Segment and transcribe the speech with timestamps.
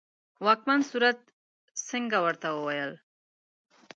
[0.45, 1.19] واکمن سورت
[1.87, 2.91] سینګه ورته وویل.